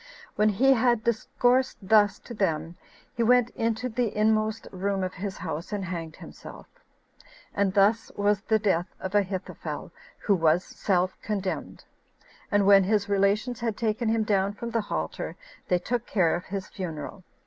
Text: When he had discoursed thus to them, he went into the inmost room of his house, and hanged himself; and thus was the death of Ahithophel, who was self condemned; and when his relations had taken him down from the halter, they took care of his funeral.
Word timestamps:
When 0.35 0.49
he 0.49 0.73
had 0.73 1.03
discoursed 1.03 1.77
thus 1.79 2.17
to 2.21 2.33
them, 2.33 2.75
he 3.13 3.21
went 3.21 3.51
into 3.51 3.87
the 3.87 4.15
inmost 4.17 4.67
room 4.71 5.03
of 5.03 5.13
his 5.13 5.37
house, 5.37 5.71
and 5.71 5.85
hanged 5.85 6.15
himself; 6.15 6.65
and 7.53 7.71
thus 7.75 8.11
was 8.15 8.41
the 8.41 8.57
death 8.57 8.87
of 8.99 9.13
Ahithophel, 9.13 9.91
who 10.17 10.33
was 10.33 10.63
self 10.63 11.15
condemned; 11.21 11.83
and 12.49 12.65
when 12.65 12.83
his 12.85 13.09
relations 13.09 13.59
had 13.59 13.77
taken 13.77 14.09
him 14.09 14.23
down 14.23 14.53
from 14.53 14.71
the 14.71 14.81
halter, 14.81 15.35
they 15.67 15.77
took 15.77 16.07
care 16.07 16.33
of 16.35 16.45
his 16.45 16.67
funeral. 16.67 17.23